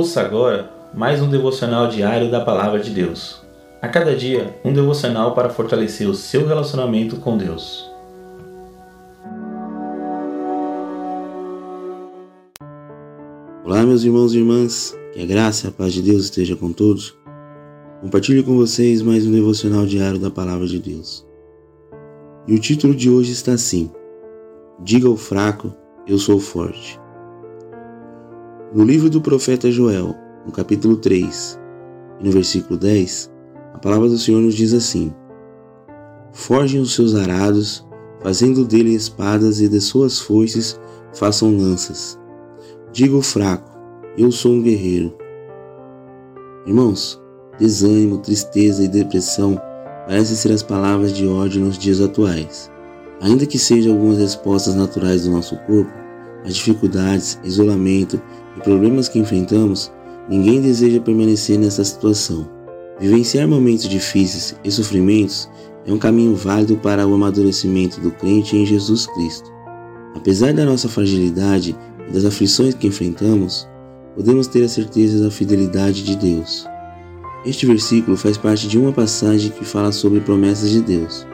[0.00, 3.42] Ouça agora mais um devocional diário da Palavra de Deus.
[3.82, 7.84] A cada dia, um devocional para fortalecer o seu relacionamento com Deus.
[13.62, 16.72] Olá, meus irmãos e irmãs, que a graça e a paz de Deus esteja com
[16.72, 17.14] todos.
[18.00, 21.26] Compartilho com vocês mais um devocional diário da Palavra de Deus.
[22.48, 23.90] E o título de hoje está assim:
[24.82, 25.74] Diga ao fraco,
[26.06, 26.98] eu sou forte.
[28.72, 30.14] No livro do profeta Joel,
[30.46, 31.58] no capítulo 3,
[32.20, 33.28] e no versículo 10,
[33.74, 35.12] a palavra do Senhor nos diz assim:
[36.30, 37.84] Forjem os seus arados,
[38.20, 40.80] fazendo dele espadas e de suas foices
[41.12, 42.16] façam lanças.
[42.92, 43.76] Diga o fraco:
[44.16, 45.16] Eu sou um guerreiro.
[46.64, 47.20] Irmãos,
[47.58, 49.60] desânimo, tristeza e depressão
[50.06, 52.70] parecem ser as palavras de ódio nos dias atuais.
[53.20, 55.90] Ainda que sejam algumas respostas naturais do nosso corpo,
[56.44, 58.20] as dificuldades, isolamento
[58.56, 59.92] e problemas que enfrentamos,
[60.28, 62.48] ninguém deseja permanecer nessa situação.
[62.98, 65.48] Vivenciar momentos difíceis e sofrimentos
[65.86, 69.50] é um caminho válido para o amadurecimento do crente em Jesus Cristo.
[70.14, 71.76] Apesar da nossa fragilidade
[72.08, 73.68] e das aflições que enfrentamos,
[74.14, 76.66] podemos ter a certeza da fidelidade de Deus.
[77.46, 81.26] Este versículo faz parte de uma passagem que fala sobre promessas de Deus.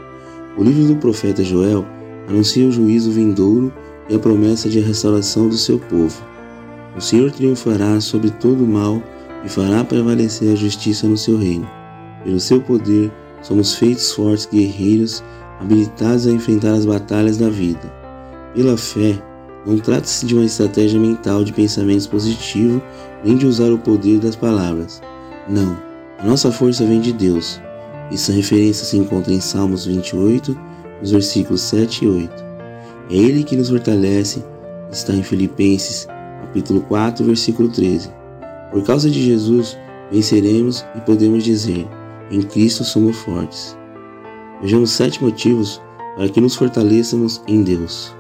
[0.57, 1.85] O livro do profeta Joel
[2.29, 3.73] anuncia o juízo vindouro
[4.09, 6.23] e a promessa de restauração do seu povo.
[6.97, 9.03] O Senhor triunfará sobre todo o mal
[9.45, 11.69] e fará prevalecer a justiça no seu reino.
[12.25, 15.23] Pelo seu poder, somos feitos fortes guerreiros,
[15.61, 17.93] habilitados a enfrentar as batalhas da vida.
[18.55, 19.23] Pela fé,
[19.67, 22.81] não trata-se de uma estratégia mental de pensamentos positivos,
[23.25, 25.03] nem de usar o poder das palavras.
[25.49, 25.77] Não,
[26.19, 27.61] a nossa força vem de Deus.
[28.11, 30.57] Essa referência se encontra em Salmos 28,
[31.01, 32.46] nos versículos 7 e 8.
[33.09, 34.43] É Ele que nos fortalece,
[34.91, 36.07] está em Filipenses,
[36.41, 38.11] capítulo 4, versículo 13.
[38.73, 39.77] Por causa de Jesus,
[40.11, 41.87] venceremos e podemos dizer:
[42.31, 43.77] em Cristo somos fortes.
[44.61, 45.81] Vejamos sete motivos
[46.17, 48.13] para que nos fortaleçamos em Deus.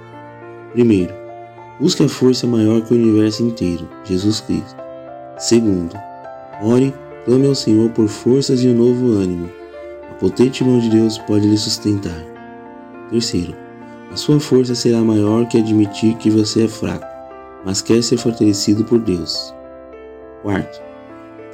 [0.72, 1.12] Primeiro,
[1.80, 4.76] busque a força maior que o universo inteiro, Jesus Cristo.
[5.38, 5.94] Segundo,
[6.62, 6.94] ore,
[7.24, 9.50] clame ao Senhor por forças e um novo ânimo.
[10.10, 12.24] A potente mão de Deus pode lhe sustentar.
[13.10, 13.65] Terceiro,
[14.10, 17.06] a sua força será maior que admitir que você é fraco,
[17.64, 19.54] mas quer ser fortalecido por Deus.
[20.42, 20.80] Quarto,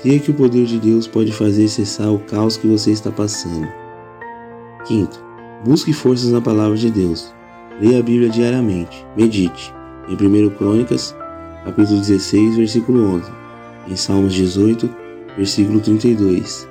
[0.01, 3.69] creia que o poder de Deus pode fazer cessar o caos que você está passando.
[4.85, 5.25] Quinto,
[5.65, 7.33] busque forças na palavra de Deus.
[7.81, 9.07] Leia a Bíblia diariamente.
[9.17, 9.73] Medite
[10.09, 11.15] em 1 Crônicas,
[11.65, 13.31] capítulo 16, versículo 11,
[13.89, 14.91] em Salmos 18,
[15.37, 16.69] versículo 32,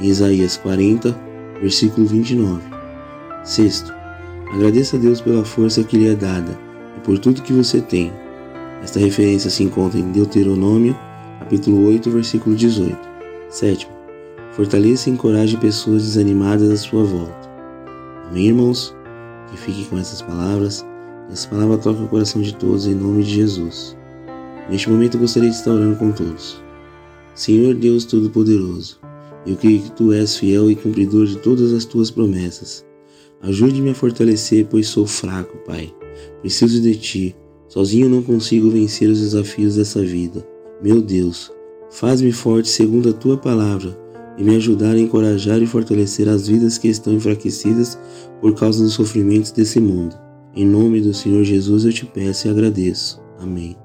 [0.00, 1.16] em Isaías 40,
[1.60, 2.62] versículo 29.
[3.44, 3.99] Sexto,
[4.52, 6.58] Agradeça a Deus pela força que lhe é dada
[6.96, 8.12] e por tudo que você tem.
[8.82, 10.96] Esta referência se encontra em Deuteronômio,
[11.38, 12.98] capítulo 8, versículo 18.
[13.48, 13.92] Sétimo,
[14.50, 17.48] fortaleça e encoraje pessoas desanimadas à sua volta.
[18.28, 18.94] Amém, irmãos?
[19.50, 20.84] Que fique com essas palavras.
[21.30, 23.96] Essa palavra toca o coração de todos em nome de Jesus.
[24.68, 26.60] Neste momento gostaria de estar orando com todos.
[27.36, 28.98] Senhor Deus Todo-Poderoso,
[29.46, 32.84] eu creio que Tu és fiel e cumpridor de todas as Tuas promessas.
[33.42, 35.92] Ajude-me a fortalecer, pois sou fraco, Pai.
[36.40, 37.36] Preciso de Ti.
[37.68, 40.46] Sozinho não consigo vencer os desafios dessa vida.
[40.82, 41.50] Meu Deus,
[41.90, 43.98] faz-me forte segundo a Tua palavra
[44.36, 47.98] e me ajudar a encorajar e fortalecer as vidas que estão enfraquecidas
[48.40, 50.16] por causa dos sofrimentos desse mundo.
[50.54, 53.20] Em nome do Senhor Jesus eu te peço e agradeço.
[53.38, 53.76] Amém.